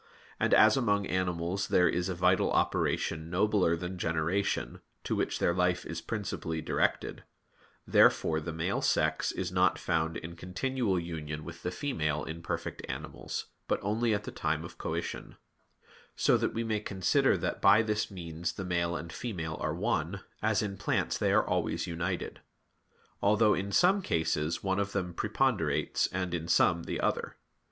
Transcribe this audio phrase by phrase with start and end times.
[0.39, 5.53] And as among animals there is a vital operation nobler than generation, to which their
[5.53, 7.21] life is principally directed;
[7.85, 12.81] therefore the male sex is not found in continual union with the female in perfect
[12.89, 15.35] animals, but only at the time of coition;
[16.15, 20.21] so that we may consider that by this means the male and female are one,
[20.41, 22.39] as in plants they are always united;
[23.21, 27.35] although in some cases one of them preponderates, and in some the other.